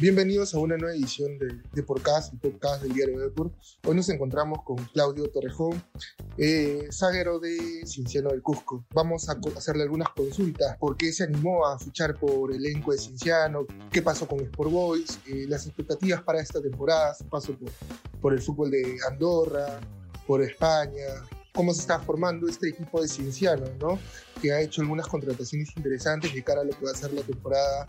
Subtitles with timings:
[0.00, 3.52] Bienvenidos a una nueva edición de, de Podcast, el podcast del diario Depor.
[3.86, 5.80] Hoy nos encontramos con Claudio Torrejón,
[6.36, 8.84] eh, zaguero de Cienciano del Cusco.
[8.92, 10.76] Vamos a hacerle algunas consultas.
[10.78, 13.66] ¿Por qué se animó a fichar por el elenco de Cienciano?
[13.92, 15.20] ¿Qué pasó con Sport Boys?
[15.28, 17.70] Eh, las expectativas para esta temporada, su paso por,
[18.20, 19.78] por el fútbol de Andorra,
[20.26, 21.06] por España,
[21.54, 24.00] cómo se está formando este equipo de Cienciano, ¿no?
[24.42, 27.22] que ha hecho algunas contrataciones interesantes de cara a lo que va a ser la
[27.22, 27.86] temporada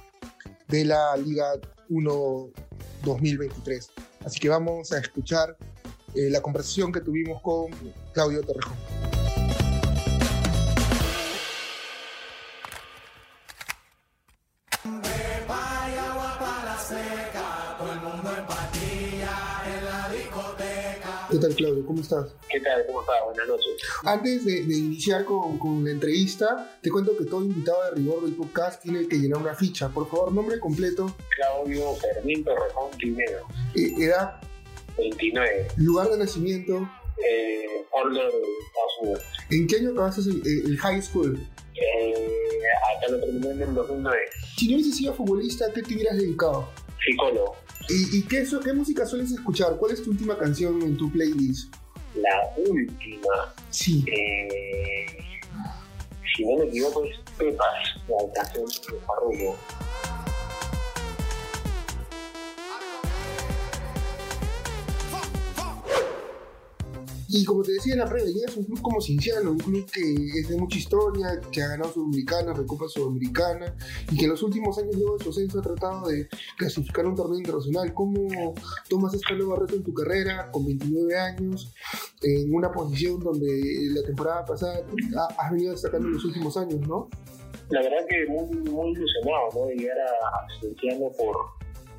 [0.68, 1.54] de la Liga
[1.90, 2.50] 1
[3.04, 3.90] 2023.
[4.26, 5.56] Así que vamos a escuchar
[6.16, 7.72] eh, la conversación que tuvimos con
[8.14, 8.95] Claudio Torrejón.
[21.56, 21.86] Claudio?
[21.86, 22.36] ¿Cómo estás?
[22.50, 22.86] ¿Qué tal?
[22.86, 23.16] ¿Cómo estás?
[23.26, 23.72] Buenas noches.
[24.04, 28.24] Antes de, de iniciar con, con, la entrevista, te cuento que todo invitado de rigor
[28.24, 29.90] del podcast tiene que llenar una ficha.
[29.90, 31.16] Por favor, nombre completo.
[31.36, 33.48] Claudio Fermín Torrejón Primero.
[33.76, 34.42] Eh, edad.
[34.98, 35.68] 29.
[35.78, 36.90] Lugar de nacimiento.
[37.26, 39.24] Eh, Orlando, Estados Unidos.
[39.50, 41.40] ¿En qué año acabaste el, el high school?
[41.76, 42.62] Eh,
[42.98, 44.18] acá lo terminé en el 2009.
[44.58, 46.70] Si no hubieses sido futbolista, ¿a qué te hubieras dedicado?
[47.04, 47.56] Psicólogo.
[47.90, 49.78] ¿Y, y qué, eso, qué música sueles escuchar?
[49.78, 51.74] ¿Cuál es tu última canción en tu playlist?
[52.16, 53.54] La última.
[53.70, 54.04] Sí.
[54.08, 55.06] Eh,
[56.36, 57.68] si no me equivoco, es Pepas,
[58.08, 59.58] la canción de Farruko.
[67.36, 70.48] Y como te decía la previa, es un club como Cinciano, un club que es
[70.48, 73.76] de mucha historia, que ha ganado Sudamericana, Recopa Sudamericana,
[74.10, 77.14] y que en los últimos años luego de su ascenso ha tratado de clasificar un
[77.14, 77.94] torneo internacional.
[77.94, 78.54] ¿Cómo
[78.88, 81.74] tomas esta nueva reto en tu carrera, con 29 años,
[82.22, 84.86] en una posición donde la temporada pasada
[85.38, 87.10] has venido destacando en los últimos años, no?
[87.70, 89.70] La verdad que muy, ilusionado, ¿no?
[89.72, 91.36] Llegar a Cinciano por,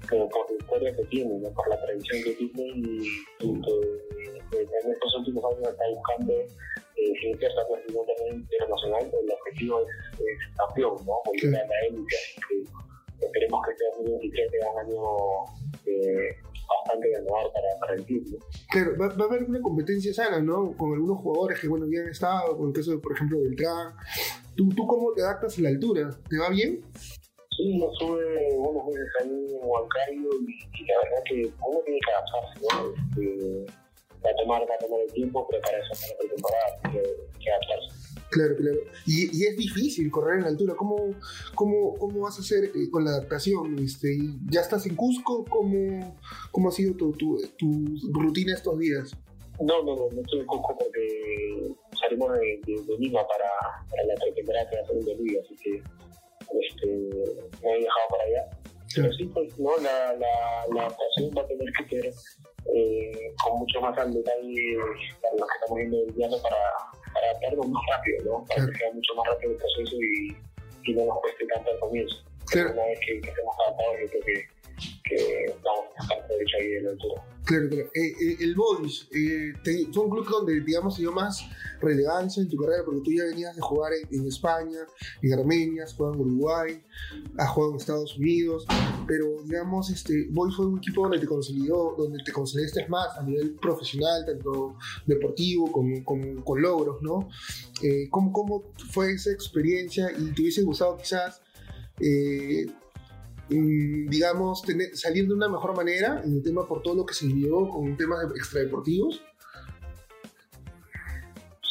[0.08, 1.50] por, por la historia que tiene, ¿no?
[1.50, 3.08] Por la tradición que tiene y,
[3.42, 10.56] y en estos últimos años está buscando eh, cierta clasificación internacional, el objetivo es, es
[10.56, 11.20] campeón, ¿no?
[11.25, 11.48] Volver sí.
[11.48, 12.16] a la élite,
[12.48, 15.03] que esperemos que 2023 sea un año
[15.87, 16.37] eh,
[16.69, 18.38] bastante ganador para, para el ¿no?
[18.70, 20.76] Claro, va, va, a haber una competencia sana, ¿no?
[20.76, 23.94] Con algunos jugadores que, bueno, ya han estado, con el caso de, por ejemplo, Beltrán.
[24.56, 26.10] ¿Tú, ¿Tú cómo te adaptas a la altura?
[26.28, 26.82] ¿Te va bien?
[27.56, 32.00] Sí, yo estuve unos meses ahí en Huancayo y, y la verdad que uno tiene
[32.00, 33.65] que adaptarse, ¿no?
[33.65, 33.85] Este,
[34.25, 38.06] va a tomar, va a tomar el tiempo prepararse para la pretemporada, que, que adaptarse.
[38.31, 38.78] Claro, claro.
[39.06, 40.75] Y, y, es difícil correr en la altura.
[40.75, 40.97] ¿Cómo,
[41.54, 43.78] cómo, cómo vas a hacer eh, con la adaptación?
[43.78, 44.19] Este,
[44.50, 45.44] ¿Ya estás en Cusco?
[45.44, 46.16] ¿Cómo,
[46.50, 49.16] cómo ha sido tu, tu, tu, rutina estos días?
[49.60, 53.49] No, no, no, no estoy en Cusco porque salimos de, de, de Lima para,
[53.88, 55.82] para la pretemporada que va a ser en Bolivia, así que
[56.60, 56.87] este,
[57.62, 58.50] me he viajado para allá.
[58.94, 62.15] Pero sí, pues, no, la, la, la adaptación va a tener que ser
[62.75, 64.78] eh, con mucho más al detalle
[65.22, 66.56] para los que estamos viendo el diálogo para,
[67.15, 68.44] para adaptarnos más rápido, ¿no?
[68.47, 68.72] Para claro.
[68.72, 70.37] que sea mucho más rápido el proceso y,
[70.84, 72.16] y no nos cueste tanto al comienzo.
[72.47, 72.72] Claro.
[72.72, 74.56] Una vez que, que estemos adaptados, yo creo que,
[75.09, 76.27] que vamos a sacar
[76.61, 77.22] ahí de la altura.
[77.44, 77.91] Claro, claro.
[77.94, 79.53] Eh, eh, el Boys eh,
[79.93, 81.44] fue un club donde, digamos, dio más
[81.81, 84.81] relevancia en tu carrera, porque tú ya venías de jugar en, en España,
[85.22, 86.83] en Armenia, has jugado en Uruguay,
[87.39, 88.67] has jugado en Estados Unidos,
[89.06, 93.23] pero, digamos, este, Boys fue un equipo donde te consolidó, donde te consolidaste más a
[93.23, 97.28] nivel profesional, tanto deportivo como con logros, ¿no?
[97.83, 101.43] Eh, ¿cómo, ¿Cómo fue esa experiencia y te hubiese gustado quizás
[102.00, 102.67] eh,
[103.48, 107.26] digamos, tener, salir de una mejor manera en el tema por todo lo que se
[107.26, 109.22] vivió con temas extradeportivos?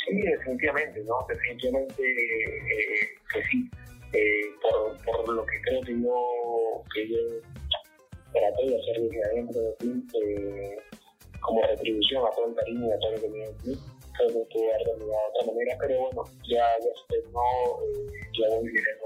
[0.07, 1.25] Sí, definitivamente, ¿no?
[1.27, 3.69] Definitivamente eh, que sí.
[4.13, 7.17] Eh, por, por, lo que creo que yo, que yo
[8.31, 10.77] traté de hacer desde adentro eh,
[11.41, 13.77] como retribución a todo el cariño y a todo lo que me dio.
[14.17, 17.41] Creo que pude haber terminado de otra manera, pero bueno, ya, ya se terminó,
[18.39, 19.05] ya voy viviendo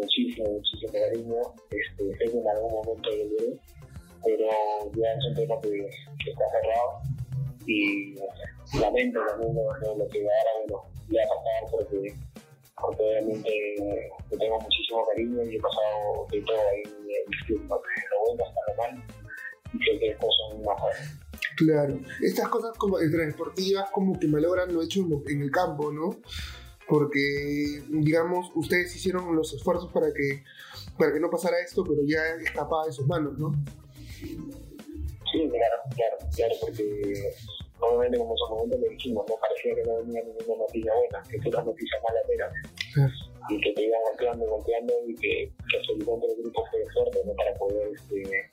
[0.00, 1.36] muchísimo, muchísimo cariño.
[1.70, 3.58] Este, sé que en algún momento volveré,
[4.24, 4.46] pero
[4.94, 7.02] ya es un tema que, que está cerrado
[7.66, 8.14] y
[8.80, 12.14] lamento también lo, lo, que ahora bueno, le ha pasado porque,
[12.80, 13.50] porque obviamente
[14.30, 17.76] le tengo muchísimo cariño y he pasado de todo ahí en el ¿no?
[17.76, 19.02] lo bueno hasta lo malo
[19.74, 21.18] y sé que después son más buenas.
[21.56, 26.16] Claro, estas cosas como deportivas como que malogran lo hecho en el campo, ¿no?
[26.88, 30.42] Porque, digamos, ustedes hicieron los esfuerzos para que,
[30.98, 33.52] para que no pasara esto, pero ya escapaba de sus manos, ¿no?
[34.18, 37.34] Sí, claro, claro, claro, porque
[37.80, 41.22] obviamente como en su momento le dijimos, no parecía que no venía ninguna noticia buena,
[41.30, 42.50] que todas las noticias malas eran.
[42.94, 43.12] Claro.
[43.50, 47.34] Y que te iban golpeando, golpeando y que, que absolutamente el grupo fue fuerte, ¿no?
[47.34, 48.50] para poder este,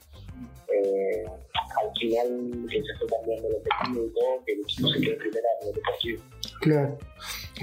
[0.73, 5.15] eh, al final que se fue cambiando el objetivo y todo, que equipo se quede
[5.15, 6.21] primero en el deportivo.
[6.61, 6.97] Claro,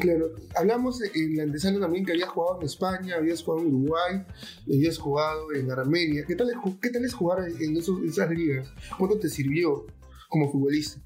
[0.00, 0.34] claro.
[0.56, 4.24] Hablamos en la antesala también que habías jugado en España, habías jugado en Uruguay,
[4.66, 6.24] habías jugado en Armenia.
[6.26, 8.68] ¿Qué tal es, qué tal es jugar en esos, esas ligas?
[8.98, 9.86] ¿Cuánto te sirvió
[10.28, 11.00] como futbolista?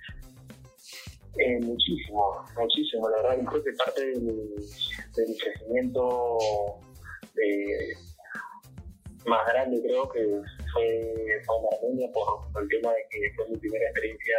[1.39, 3.09] Eh, muchísimo, muchísimo.
[3.11, 6.39] La verdad, creo que parte de mi, crecimiento
[7.37, 7.93] eh,
[9.27, 10.21] más grande creo que
[10.73, 11.43] fue en
[11.75, 14.35] Armenia por, el tema de que fue mi primera experiencia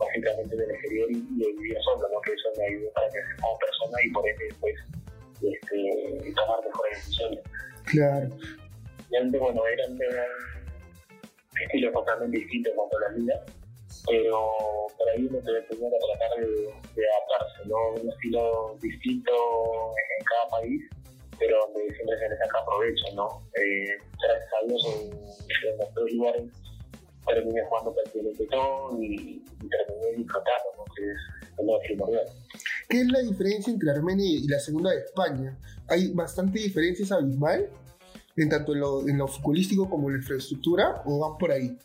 [0.00, 2.20] básicamente del exterior y, de vivir solo, ¿no?
[2.22, 4.76] que eso me ayudó para crecer como persona y por ende pues
[5.42, 7.40] este, tomar mejores decisiones.
[7.84, 8.28] Claro.
[9.10, 10.06] Realmente, bueno, eran de
[11.64, 13.44] estilos totalmente distintos en cuanto a la vida,
[14.08, 18.02] pero por ahí uno debe tener a tratar de, de adaptarse, ¿no?
[18.02, 19.32] Un estilo distinto
[20.18, 20.82] en cada país
[21.40, 23.42] pero donde siempre se les saca provecho, ¿no?
[23.54, 24.86] Eh, gracias a Dios
[25.48, 26.44] en, los dos lugares
[27.26, 30.84] terminé jugando prácticamente todo y, y terminé disfrutando, ¿no?
[30.94, 32.26] que es lo primordial.
[32.88, 35.56] ¿Qué es la diferencia entre Armenia y la segunda de España?
[35.88, 37.68] ¿Hay bastante diferencias abismal?
[38.36, 41.76] En tanto en lo, en lo futbolístico como en la infraestructura, o van por ahí?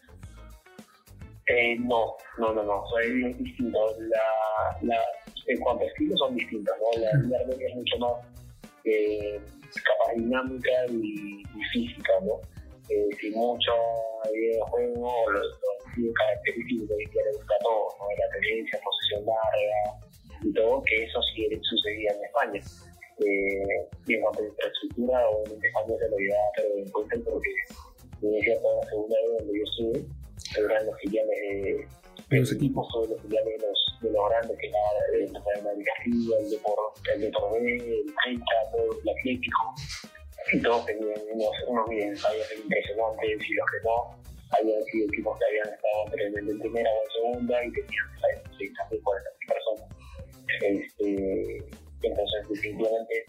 [1.48, 4.00] Eh, no, no, no, no, son distintos.
[4.00, 4.98] La, la,
[5.48, 7.02] en cuanto a estilos son distintos, ¿no?
[7.02, 8.12] La, la Armenia es mucho más
[8.86, 9.40] eh,
[9.84, 12.40] capaz dinámica y, y, física, ¿no?
[12.90, 13.72] Eh, sin mucho
[14.32, 15.46] videojuego, los,
[15.98, 18.06] los característicos que le gusta a todos, ¿no?
[18.18, 20.00] La tendencia, posesión larga
[20.44, 22.62] y todo, que eso sí sucedía en España.
[23.20, 27.50] Eh, y en cuanto a infraestructura, obviamente España se lo llevaba pero en cuenta porque
[28.22, 31.88] en cierta la segunda vez donde yo estuve, eran los filiales de
[32.30, 32.88] de los equipos.
[32.92, 34.80] Todos los filiales de los, de los grandes, que era
[35.14, 36.78] el Real Madrid Castilla, el Depor,
[37.14, 38.42] el Depor B, el
[38.72, 39.76] todo el Atlético.
[40.54, 45.46] Y todos tenían unos, bien ensayos impresionantes y los que no habían sido equipos que
[45.46, 49.30] habían estado anteriormente en primera o en segunda y tenían ensayos de 30 mil, 40
[49.40, 49.96] mil personas.
[50.62, 51.58] Este,
[52.04, 53.26] entonces, definitivamente,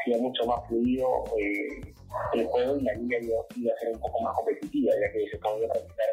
[0.00, 1.92] hacía mucho más fluido eh,
[2.34, 3.40] el juego y la liga iba,
[3.74, 6.06] a ser un poco más competitiva, ya que se podía practicar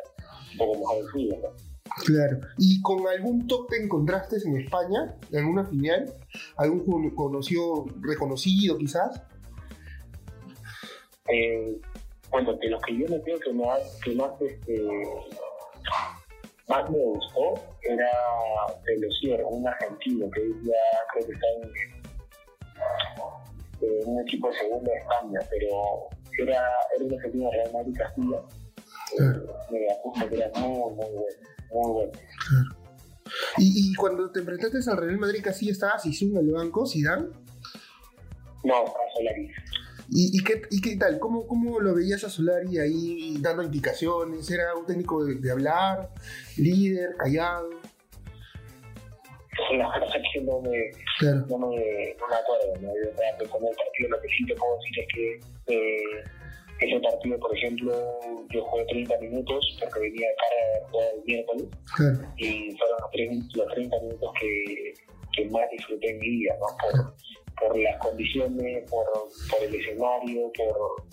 [0.52, 1.42] un poco mejor el fútbol.
[1.44, 1.70] ¿no?
[2.06, 2.40] Claro.
[2.58, 5.16] ¿Y con algún top te encontraste en España?
[5.32, 6.14] ¿En alguna filial?
[6.58, 9.22] ¿Algún conocido, reconocido quizás?
[11.34, 11.78] Eh,
[12.32, 14.84] bueno, de los que yo me creo que más, que más, este,
[16.68, 18.12] más me gustó era
[18.86, 20.74] Pelosier, un argentino que ya
[21.14, 21.72] creo que está en,
[23.82, 26.62] en un equipo de segunda de España, pero era,
[26.96, 28.42] era un argentino de Real Madrid Castilla.
[29.18, 29.42] Eh,
[29.72, 32.12] me que era muy, muy bueno muy bueno.
[32.12, 32.76] Claro.
[33.58, 37.28] ¿Y, ¿Y, cuando te enfrentaste al Real Madrid, casi estabas Izun en el banco, Zidane?
[38.64, 39.52] No, a Solari.
[40.12, 41.20] ¿Y, y, qué, ¿Y qué tal?
[41.20, 44.50] ¿Cómo, ¿Cómo lo veías a Solari ahí dando indicaciones?
[44.50, 46.10] ¿Era un técnico de, de hablar,
[46.58, 47.70] líder, callado?
[49.78, 51.46] La verdad es que no me, claro.
[51.50, 52.74] no me, no me acuerdo.
[52.82, 52.90] ¿no?
[52.90, 56.24] Yo, con el partido lo que sí te puedo decir es que eh,
[56.80, 57.92] ese partido, por ejemplo,
[58.50, 62.20] yo jugué 30 minutos porque venía de cara todo el miércoles claro.
[62.38, 64.94] y fueron los 30, los 30 minutos que,
[65.36, 66.68] que, más disfruté en mi vida, ¿no?
[66.78, 67.14] Por,
[67.60, 69.06] por las condiciones, por,
[69.50, 71.04] por el escenario, por,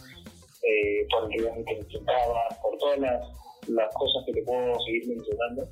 [0.63, 3.21] eh, por el rival que enfrentaba, por todas las,
[3.69, 5.69] las cosas que te puedo seguir mencionando.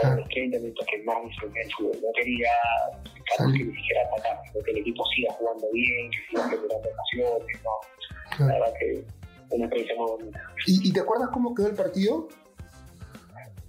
[0.00, 1.98] Fueron los 30 minutos que más disfruté en fútbol.
[2.02, 2.52] No quería
[3.04, 7.62] que ni siquiera atacar, sino que el equipo siga jugando bien, que siga generando ocasiones,
[7.64, 8.36] ¿no?
[8.36, 8.52] Claro.
[8.52, 9.04] La verdad que
[9.50, 10.42] una experiencia muy bonita.
[10.66, 12.28] ¿Y, ¿Y, te acuerdas cómo quedó el partido?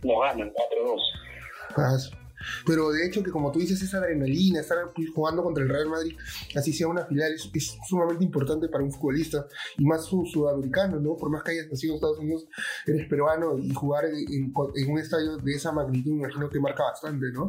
[0.04, 2.19] Nos ganan 4-2.
[2.66, 4.78] Pero de hecho que como tú dices, esa adrenalina, estar
[5.14, 6.16] jugando contra el Real Madrid,
[6.56, 9.46] así sea una final, es, sumamente importante para un futbolista,
[9.78, 11.16] y más un sudamericano, ¿no?
[11.16, 12.48] Por más que hayas nacido en Estados Unidos,
[12.86, 14.54] eres peruano, y jugar en,
[14.90, 17.48] un estadio de esa magnitud, me imagino que marca bastante, ¿no?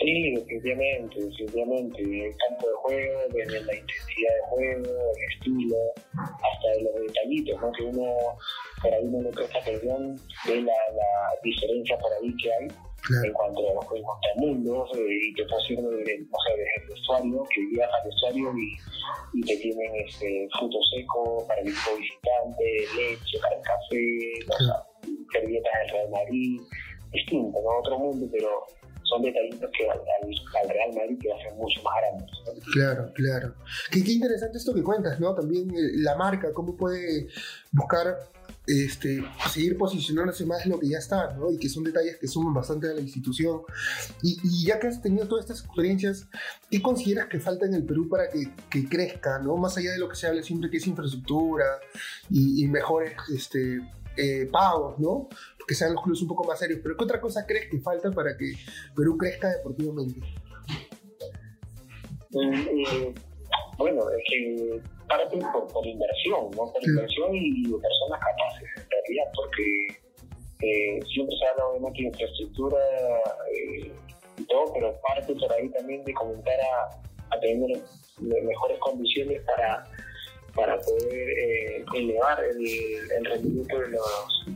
[0.00, 2.02] Sí, definitivamente, definitivamente.
[2.02, 5.76] El campo de juego, desde la intensidad de juego, el estilo,
[6.12, 7.72] hasta los detallitos, ¿no?
[7.72, 8.12] Que uno,
[8.82, 12.68] por ahí no presta atención, ve la, la diferencia por ahí que hay
[13.06, 13.24] claro.
[13.24, 16.82] en cuanto a los juegos mundos, eh, y te puedo decir desde, o sea, desde
[16.82, 21.68] el vestuario, que llegas al vestuario y, y te tienen este, fruto seco para el
[21.68, 22.64] equipo visitante,
[22.96, 24.86] leche para el café, claro.
[25.32, 26.60] servilletas del Real Madrid,
[27.12, 27.78] distinto, ¿no?
[27.78, 28.66] Otro mundo, pero
[29.04, 32.30] son detallitos que al, al, Real Madrid te hacen mucho más grandes.
[32.46, 32.72] ¿no?
[32.72, 33.54] Claro, claro.
[33.90, 35.34] Qué, qué, interesante esto que cuentas, ¿no?
[35.34, 35.68] También
[36.02, 37.28] la marca, cómo puede
[37.72, 38.16] buscar
[38.66, 41.50] este, seguir posicionándose más en lo que ya está, ¿no?
[41.50, 43.62] Y que son detalles que suman bastante a la institución.
[44.22, 46.26] Y, y ya que has tenido todas estas experiencias,
[46.70, 49.56] ¿qué consideras que falta en el Perú para que, que crezca, ¿no?
[49.56, 51.64] Más allá de lo que se habla siempre que es infraestructura
[52.30, 53.80] y, y mejores este,
[54.16, 55.28] eh, pagos, ¿no?
[55.66, 56.80] Que sean los clubes un poco más serios.
[56.82, 58.52] Pero ¿qué otra cosa crees que falta para que
[58.94, 60.20] Perú crezca deportivamente?
[62.30, 63.14] Mm,
[63.78, 64.82] bueno, es que
[65.18, 66.72] parte por, por inversión, ¿no?
[66.72, 70.04] Por inversión y personas capaces, en realidad, porque
[70.60, 72.78] eh, siempre se habla obviamente de infraestructura
[73.52, 73.92] eh,
[74.38, 77.78] y todo, pero parte por ahí también de comenzar a, a tener
[78.20, 79.84] mejores condiciones para,
[80.54, 84.46] para poder eh, elevar el, el, rendimiento de los,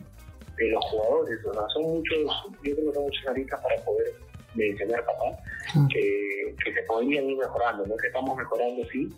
[0.57, 1.45] de los jugadores.
[1.45, 2.19] O sea, son muchos,
[2.63, 4.15] yo creo que son muchas aristas para poder
[4.55, 5.39] mencionar, papá,
[5.93, 7.97] que, que se podrían ir mejorando, ¿no?
[7.97, 9.09] Que estamos mejorando, sí,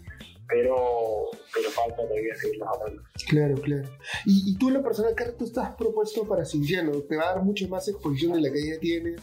[0.50, 3.02] pero, pero falta todavía seguir mejorando.
[3.28, 3.88] Claro, claro.
[4.26, 6.92] Y, y tú en lo personal, ¿qué reto estás propuesto para Cinciano?
[7.02, 9.22] ¿Te va a dar mucho más exposición de la que ya tienes?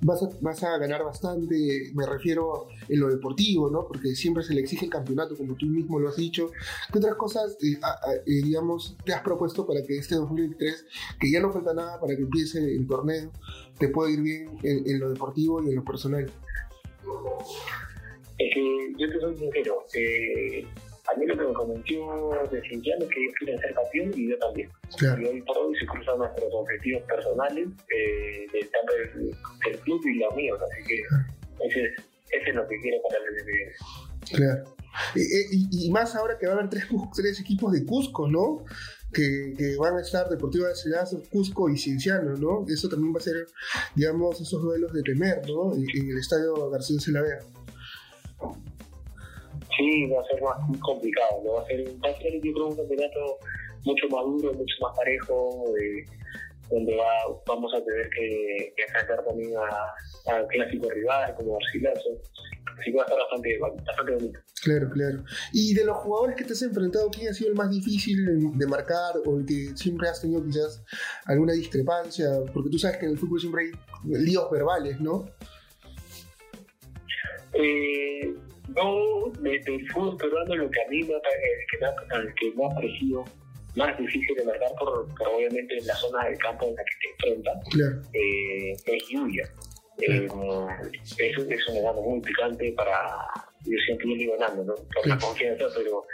[0.00, 3.86] Vas a, vas a ganar bastante, me refiero en lo deportivo, ¿no?
[3.88, 6.50] Porque siempre se le exige el campeonato, como tú mismo lo has dicho.
[6.92, 10.86] ¿Qué otras cosas, eh, a, a, eh, digamos, te has propuesto para que este 2023,
[11.18, 13.32] que ya no falta nada para que empiece el torneo,
[13.78, 16.30] te pueda ir bien en, en lo deportivo y en lo personal?
[18.38, 20.64] Es que yo te soy sincero, eh,
[21.08, 24.30] a mí lo que me convenció de Cintiano es que ellos quieren ser campeón y
[24.30, 24.70] yo también.
[24.98, 25.22] Claro.
[25.22, 29.30] Y hoy por hoy se cruzan nuestros objetivos personales, eh, del, tanto del,
[29.64, 31.92] del, club y los míos, así que ese, es,
[32.30, 33.72] ese es lo que quiero para el viene.
[34.34, 34.76] Claro.
[35.14, 38.64] Y, y, y, más ahora que van a haber tres, tres equipos de Cusco, ¿no?
[39.12, 42.66] Que, que, van a estar Deportiva de Ciudad, Cusco y Cienciano, ¿no?
[42.68, 43.46] Eso también va a ser,
[43.94, 45.74] digamos, esos duelos de temer, ¿no?
[45.74, 47.38] En, en el estadio García Celavea.
[49.76, 51.52] Sí, va a ser más complicado, ¿no?
[51.54, 53.38] Va a ser, va a ser yo un campeonato
[53.84, 56.04] mucho más duro, mucho más parejo, eh,
[56.70, 57.06] donde va,
[57.46, 58.84] vamos a tener que, que
[59.24, 62.10] también a, a clásico rival como Arcilazo.
[62.78, 64.40] Así que va a estar bastante, bastante bonito.
[64.62, 65.24] Claro, claro.
[65.52, 68.66] Y de los jugadores que te has enfrentado, ¿quién ha sido el más difícil de
[68.66, 70.82] marcar o el que siempre has tenido quizás
[71.26, 72.28] alguna discrepancia?
[72.52, 73.72] Porque tú sabes que en el fútbol siempre hay
[74.04, 75.26] líos verbales, ¿no?
[77.54, 78.34] Eh,
[78.74, 82.66] no, del de fútbol peruano lo que a mí me, que me, el que me
[82.66, 83.24] ha parecido
[83.76, 87.28] más difícil de marcar por, por, obviamente la zona del campo en la que te
[87.28, 88.02] enfrentas claro.
[88.12, 89.48] eh, es lluvia.
[90.00, 90.28] Eh,
[91.18, 93.26] es, es un enano muy picante para
[93.64, 94.74] yo siempre ir ganando, ¿no?
[94.94, 96.04] Por la confianza, pero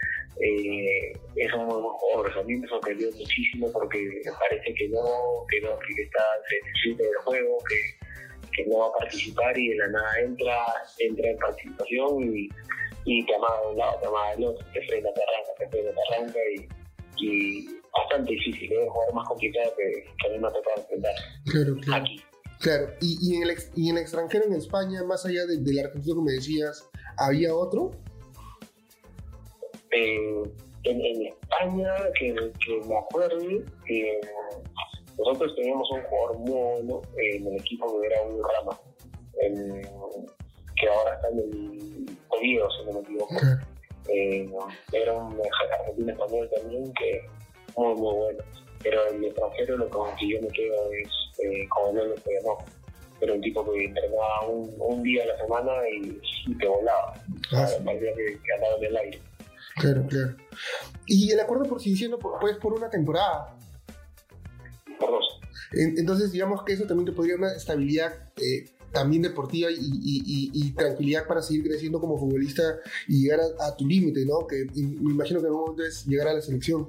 [0.41, 2.39] eh, es un buen jugador.
[2.39, 7.17] A mí me sorprendió muchísimo porque parece que no, que no, que está sensible del
[7.25, 8.04] juego, que
[8.55, 10.65] que no va a participar y de la nada entra,
[10.99, 12.49] entra en participación y,
[13.05, 15.69] y te amaba de un lado, te amaba del otro, te frena, te arranca, te
[15.69, 16.69] frena, te arranca y,
[17.25, 18.83] y bastante difícil, es ¿eh?
[18.83, 22.03] el jugador más complicado que, que a mí me ha tocado enfrentar claro, claro.
[22.03, 22.23] aquí.
[22.61, 25.81] Claro, y, y, en el, y en el extranjero, en España, más allá del de
[25.83, 27.91] argentino que me decías, ¿había otro?
[29.91, 30.43] Eh,
[30.85, 33.39] en, en, España, que, que me acuerdo,
[33.89, 34.21] eh,
[35.19, 38.81] nosotros teníamos un jugador muy bueno en el equipo que era un Rama,
[39.41, 39.83] en,
[40.77, 43.35] que ahora está en el Oviedo, si no me equivoco.
[43.37, 43.75] Okay.
[44.09, 44.51] Eh,
[44.93, 45.41] era un
[45.81, 47.27] argentino español también que
[47.77, 48.45] muy, muy bueno.
[48.83, 51.09] Pero el extranjero lo que yo me quedo es
[51.43, 52.59] eh, con él no no.
[53.21, 57.15] Era un tipo que entrenaba un, un, día a la semana y, y te volaba.
[57.53, 57.83] Ah, sí.
[57.83, 59.21] Que, que andaba en el aire.
[59.77, 60.37] Claro, claro.
[61.07, 63.57] Y el acuerdo por diciendo pues por una temporada.
[65.05, 65.41] Por dos.
[65.73, 70.23] Entonces, digamos que eso también te podría dar una estabilidad eh, también deportiva y, y,
[70.25, 72.63] y, y, tranquilidad para seguir creciendo como futbolista
[73.09, 74.47] y llegar a, a tu límite, ¿no?
[74.47, 76.89] Que me imagino que en algún momento es llegar a la selección.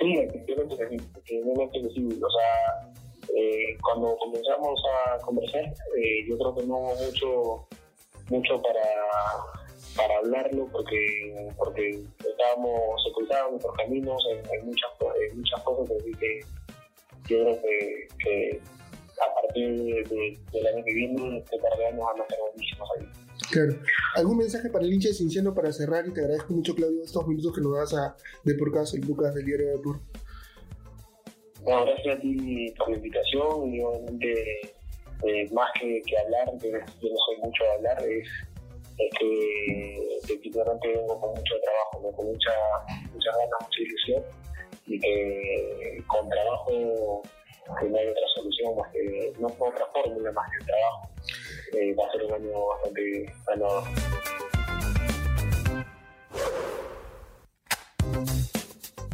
[0.00, 2.08] Sí, efectivamente, efectivamente sí.
[2.20, 2.92] O sea,
[3.34, 7.68] eh, cuando comenzamos a conversar, eh, yo creo que no hubo mucho,
[8.28, 9.63] mucho para
[9.96, 14.90] para hablarlo porque porque estábamos se cruzaban nuestros caminos en, en, muchas
[15.30, 16.40] en muchas cosas así que
[17.28, 18.60] yo creo que, que
[19.22, 23.06] a partir de, de, del año que viene este años van a ser buenísimos ahí
[23.50, 23.74] Claro.
[24.16, 26.06] ¿Algún mensaje para el hincha de Cinciano para cerrar?
[26.06, 29.06] Y te agradezco mucho, Claudio, estos minutos que nos das a de por caso, el
[29.06, 30.00] Lucas del diario de Tour.
[31.62, 34.60] Bueno, gracias a ti por la invitación y obviamente
[35.26, 38.28] eh, más que, que hablar, que yo no soy mucho de hablar, es
[38.98, 39.98] es que
[40.28, 42.52] definitivamente vengo con mucho trabajo, con mucha,
[43.12, 44.22] mucha ganas, mucha ilusión
[44.86, 47.22] y que con trabajo
[47.80, 51.10] que no hay otra solución más que, no hay otra fórmula más que el trabajo.
[51.72, 53.84] Eh, va a ser un año bastante ganador.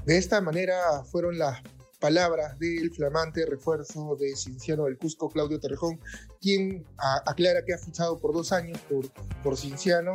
[0.05, 1.63] De esta manera fueron las
[2.01, 6.01] palabras del flamante refuerzo de Cinciano del Cusco, Claudio Torrejón,
[6.41, 6.85] quien
[7.27, 9.09] aclara que ha fichado por dos años por,
[9.43, 10.13] por Cinciano.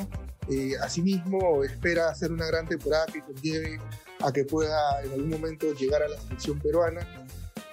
[0.49, 3.79] Eh, asimismo, espera hacer una gran temporada que conlleve
[4.19, 7.07] a que pueda en algún momento llegar a la selección peruana.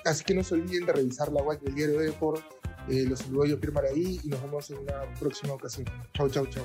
[0.05, 2.39] Así que no se olviden de revisar la web del diario de por
[2.89, 5.87] eh, los uruguayos firmar ahí y nos vemos en una próxima ocasión.
[6.15, 6.65] Chau, chau, chau.